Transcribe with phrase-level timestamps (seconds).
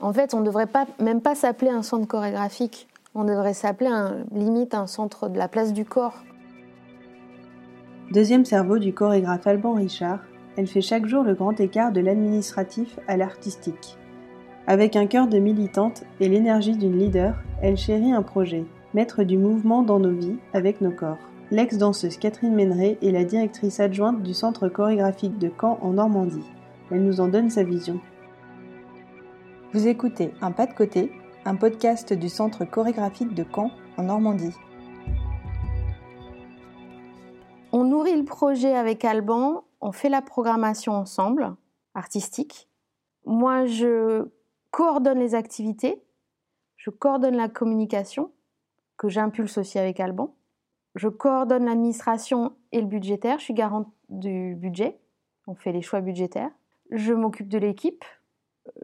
[0.00, 2.88] En fait, on ne devrait pas, même pas s'appeler un centre chorégraphique.
[3.14, 3.90] On devrait s'appeler
[4.32, 6.22] limite un centre de la place du corps.
[8.12, 10.20] Deuxième cerveau du chorégraphe Alban Richard,
[10.56, 13.98] elle fait chaque jour le grand écart de l'administratif à l'artistique.
[14.66, 18.64] Avec un cœur de militante et l'énergie d'une leader, elle chérit un projet,
[18.94, 21.18] mettre du mouvement dans nos vies avec nos corps.
[21.50, 26.48] L'ex-danseuse Catherine Méneret est la directrice adjointe du Centre chorégraphique de Caen en Normandie.
[26.90, 28.00] Elle nous en donne sa vision.
[29.72, 31.12] Vous écoutez Un pas de côté,
[31.44, 34.52] un podcast du Centre chorégraphique de Caen en Normandie.
[37.70, 41.54] On nourrit le projet avec Alban, on fait la programmation ensemble,
[41.94, 42.68] artistique.
[43.26, 44.28] Moi, je
[44.72, 46.02] coordonne les activités,
[46.76, 48.32] je coordonne la communication,
[48.96, 50.34] que j'impulse aussi avec Alban.
[50.96, 54.98] Je coordonne l'administration et le budgétaire, je suis garante du budget,
[55.46, 56.50] on fait les choix budgétaires.
[56.90, 58.04] Je m'occupe de l'équipe,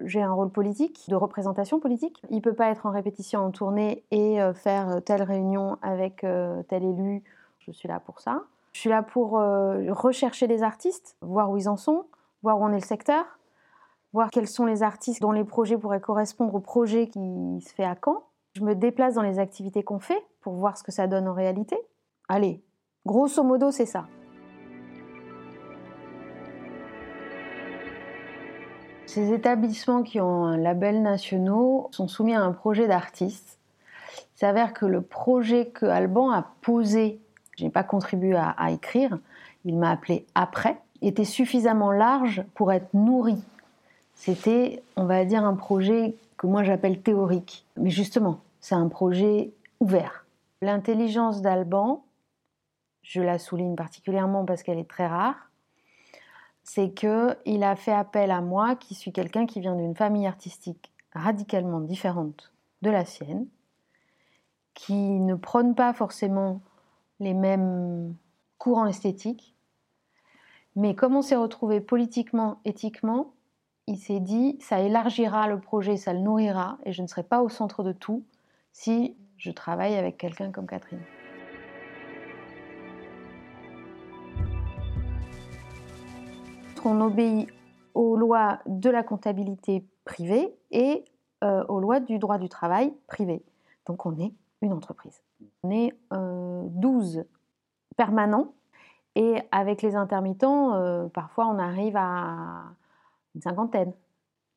[0.02, 2.22] j'ai un rôle politique, de représentation politique.
[2.30, 6.24] Il ne peut pas être en répétition en tournée et euh, faire telle réunion avec
[6.24, 7.22] euh, tel élu.
[7.58, 8.42] Je suis là pour ça.
[8.72, 12.05] Je suis là pour euh, rechercher les artistes, voir où ils en sont,
[12.42, 13.24] voir où en est le secteur,
[14.12, 17.84] voir quels sont les artistes dont les projets pourraient correspondre au projet qui se fait
[17.84, 18.22] à Caen.
[18.55, 21.34] Je me déplace dans les activités qu'on fait pour voir ce que ça donne en
[21.34, 21.77] réalité.
[22.28, 22.62] Allez,
[23.05, 24.06] grosso modo, c'est ça.
[29.06, 33.58] Ces établissements qui ont un label national sont soumis à un projet d'artiste.
[34.36, 37.20] Il s'avère que le projet que Alban a posé,
[37.56, 39.18] je n'ai pas contribué à, écrire,
[39.64, 43.38] il m'a appelé après, était suffisamment large pour être nourri.
[44.14, 47.64] C'était, on va dire, un projet que moi j'appelle théorique.
[47.77, 50.27] Mais justement, c'est un projet ouvert.
[50.62, 52.02] L'intelligence d'Alban,
[53.02, 55.50] je la souligne particulièrement parce qu'elle est très rare,
[56.67, 60.92] c'est qu'il a fait appel à moi, qui suis quelqu'un qui vient d'une famille artistique
[61.12, 63.47] radicalement différente de la sienne,
[64.75, 66.61] qui ne prône pas forcément
[67.20, 68.17] les mêmes
[68.58, 69.55] courants esthétiques,
[70.74, 73.33] mais comme on s'est retrouvé politiquement, éthiquement,
[73.86, 77.42] il s'est dit ça élargira le projet, ça le nourrira, et je ne serai pas
[77.42, 78.24] au centre de tout
[78.73, 81.01] si je travaille avec quelqu'un comme Catherine.
[86.86, 87.48] On obéit
[87.95, 91.05] aux lois de la comptabilité privée et
[91.42, 93.42] euh, aux lois du droit du travail privé.
[93.86, 94.33] Donc on est
[94.63, 95.20] une entreprise.
[95.64, 97.23] On est 12 euh,
[97.96, 98.52] permanents
[99.17, 102.67] et avec les intermittents, euh, parfois on arrive à
[103.35, 103.92] une cinquantaine.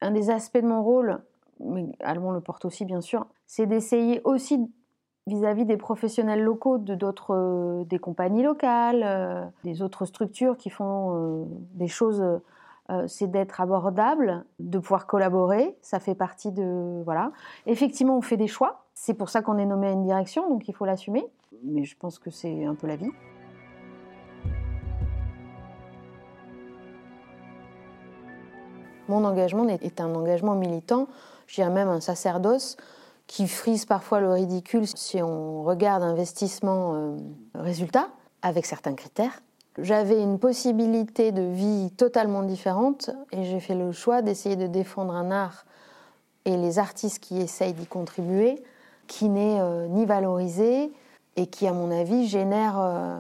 [0.02, 1.24] Un des aspects de mon rôle,
[1.60, 4.72] mais Alban le porte aussi bien sûr, c'est d'essayer aussi
[5.30, 10.70] vis-à-vis des professionnels locaux de d'autres euh, des compagnies locales, euh, des autres structures qui
[10.70, 11.46] font euh,
[11.76, 12.24] des choses
[13.06, 17.32] c'est d'être abordable, de pouvoir collaborer, ça fait partie de voilà.
[17.68, 20.68] Effectivement, on fait des choix, c'est pour ça qu'on est nommé à une direction, donc
[20.68, 21.24] il faut l'assumer,
[21.64, 23.12] mais je pense que c'est un peu la vie.
[29.08, 31.08] Mon engagement est un engagement militant,
[31.46, 32.76] je dirais même un sacerdoce
[33.30, 39.44] qui frise parfois le ridicule si on regarde investissement-résultat euh, avec certains critères.
[39.78, 45.14] J'avais une possibilité de vie totalement différente et j'ai fait le choix d'essayer de défendre
[45.14, 45.68] un art
[46.46, 48.64] et les artistes qui essayent d'y contribuer
[49.06, 50.92] qui n'est euh, ni valorisé
[51.36, 53.20] et qui, à mon avis, génère euh,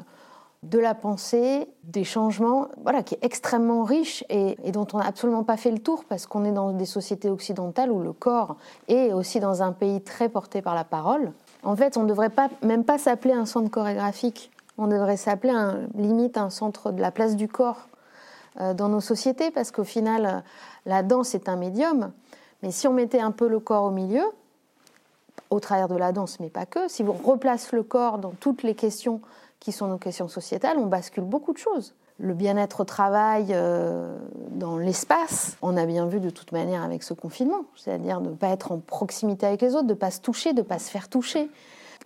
[0.63, 5.43] de la pensée, des changements, voilà, qui est extrêmement riche et, dont on n'a absolument
[5.43, 8.57] pas fait le tour parce qu'on est dans des sociétés occidentales où le corps
[8.89, 11.31] est aussi dans un pays très porté par la parole.
[11.63, 14.51] En fait, on ne devrait pas, même pas s'appeler un centre chorégraphique.
[14.77, 15.53] On devrait s'appeler
[15.95, 17.87] limite un centre de la place du corps
[18.59, 20.43] euh, dans nos sociétés parce qu'au final,
[20.85, 22.11] la danse est un médium.
[22.63, 24.23] Mais si on mettait un peu le corps au milieu,
[25.49, 28.63] au travers de la danse, mais pas que, si on replace le corps dans toutes
[28.63, 29.21] les questions
[29.59, 31.95] qui sont nos questions sociétales, on bascule beaucoup de choses.
[32.17, 34.17] Le bien-être au travail euh,
[34.51, 38.49] dans l'espace, on a bien vu de toute manière avec ce confinement, c'est-à-dire ne pas
[38.49, 40.89] être en proximité avec les autres, de ne pas se toucher, de ne pas se
[40.89, 41.49] faire toucher.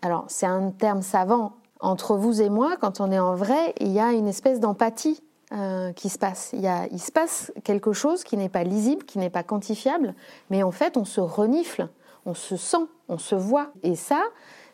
[0.02, 1.54] Alors c'est un terme savant.
[1.80, 5.22] Entre vous et moi, quand on est en vrai, il y a une espèce d'empathie
[5.52, 6.52] euh, qui se passe.
[6.54, 10.16] Il se passe quelque chose qui n'est pas lisible, qui n'est pas quantifiable,
[10.50, 11.90] mais en fait on se renifle,
[12.26, 13.72] on se sent, on se voit.
[13.84, 14.22] Et ça,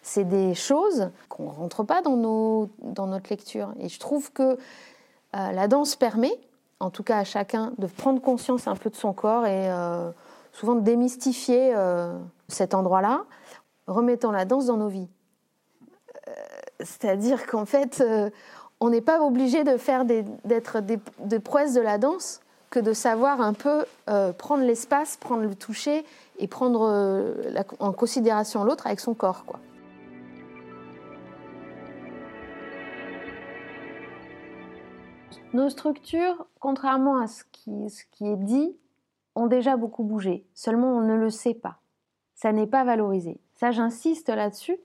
[0.01, 3.74] c'est des choses qu'on ne rentre pas dans, nos, dans notre lecture.
[3.80, 4.56] Et je trouve que euh,
[5.34, 6.40] la danse permet,
[6.80, 10.12] en tout cas à chacun, de prendre conscience un peu de son corps et euh,
[10.54, 12.18] souvent de démystifier euh,
[12.48, 13.25] cet endroit-là,
[13.88, 15.10] remettant la danse dans nos vies.
[16.80, 18.04] C'est-à-dire qu'en fait,
[18.80, 22.94] on n'est pas obligé de faire d'être des, des, prouesses de la danse que de
[22.94, 23.84] savoir un peu
[24.38, 26.06] prendre l'espace, prendre le toucher
[26.38, 27.34] et prendre
[27.80, 29.44] en considération l'autre avec son corps.
[29.46, 29.60] Quoi.
[35.54, 38.75] Nos structures, contrairement à ce qui, est dit,
[39.34, 40.46] ont déjà beaucoup bougé.
[40.54, 41.80] Seulement, on ne le sait pas.
[42.36, 43.40] Ça n'est pas valorisé.
[43.56, 44.78] Ça, j'insiste là-dessus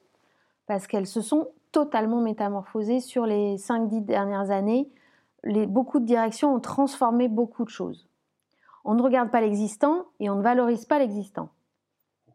[0.67, 4.89] parce qu'elles se sont totalement métamorphosées sur les 5-10 dernières années.
[5.45, 8.09] Beaucoup de directions ont transformé beaucoup de choses.
[8.85, 11.51] On ne regarde pas l'existant et on ne valorise pas l'existant.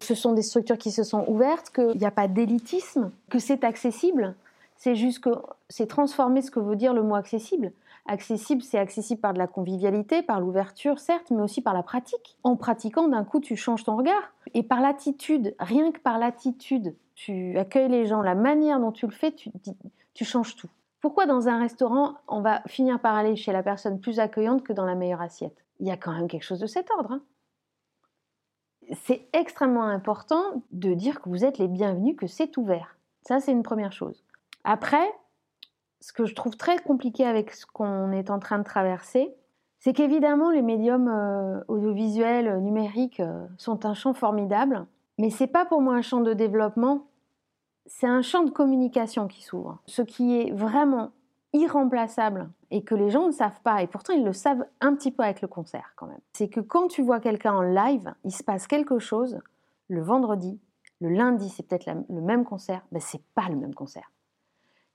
[0.01, 3.63] Ce sont des structures qui se sont ouvertes, qu'il n'y a pas d'élitisme, que c'est
[3.63, 4.35] accessible.
[4.77, 5.31] C'est juste que
[5.67, 7.73] c'est transformer ce que veut dire le mot accessible.
[8.11, 12.39] Accessible, c'est accessible par de la convivialité, par l'ouverture, certes, mais aussi par la pratique.
[12.41, 14.33] En pratiquant, d'un coup, tu changes ton regard.
[14.55, 19.05] Et par l'attitude, rien que par l'attitude, tu accueilles les gens, la manière dont tu
[19.05, 19.51] le fais, tu,
[20.15, 20.71] tu changes tout.
[21.01, 24.73] Pourquoi dans un restaurant, on va finir par aller chez la personne plus accueillante que
[24.73, 25.63] dans la meilleure assiette?
[25.79, 27.11] Il y a quand même quelque chose de cet ordre.
[27.11, 27.21] Hein.
[29.03, 32.97] c'est extrêmement important de dire que vous êtes les bienvenus, que c'est ouvert.
[33.21, 34.23] Ça, c'est une première chose.
[34.63, 35.13] Après,
[36.01, 39.35] ce que je trouve très compliqué avec ce qu'on est en train de traverser,
[39.79, 44.85] c'est qu'évidemment les médiums euh, audiovisuels, euh, numériques euh, sont un champ formidable,
[45.17, 47.07] mais c'est pas pour moi un champ de développement,
[47.85, 49.79] c'est un champ de communication qui s'ouvre.
[49.85, 51.11] Ce qui est vraiment
[51.53, 55.11] irremplaçable et que les gens ne savent pas, et pourtant ils le savent un petit
[55.11, 58.31] peu avec le concert quand même, c'est que quand tu vois quelqu'un en live, il
[58.31, 59.39] se passe quelque chose
[59.87, 60.59] le vendredi,
[60.99, 64.11] le lundi c'est peut-être le même concert, mais c'est pas le même concert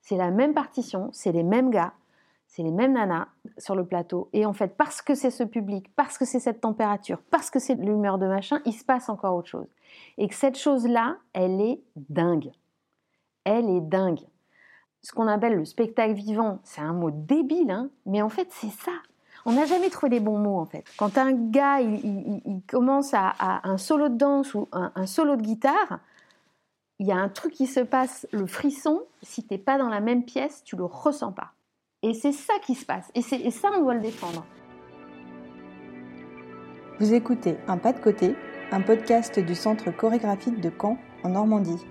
[0.05, 1.95] c'est la même partition, c'est les mêmes gars,
[2.47, 4.29] c'est les mêmes nanas sur le plateau.
[4.35, 7.59] Et en fait, parce que c'est ce public, parce que c'est cette température, parce que
[7.59, 9.67] c'est l'humeur de machin, il se passe encore autre chose.
[10.19, 12.53] Et que cette chose-là, elle est dingue.
[13.45, 14.21] Elle est dingue.
[15.03, 18.71] Ce qu'on appelle le spectacle vivant, c'est un mot débile, hein, mais en fait, c'est
[18.71, 18.93] ça.
[19.47, 20.85] On n'a jamais trouvé les bons mots, en fait.
[20.99, 23.35] Quand un gars, il, commence à,
[23.65, 25.99] un solo de danse ou un solo de guitare,
[27.05, 29.91] il y a un truc qui se passe, le frisson, si tu n'es pas dans
[29.91, 31.53] la même pièce, tu le ressens pas.
[32.03, 33.11] Et c'est ça qui se passe.
[33.15, 34.47] Et, et ça, on doit le défendre.
[37.01, 38.35] Vous écoutez Un pas de côté,
[38.73, 41.85] un podcast du Centre chorégraphique de Caen, en Normandie.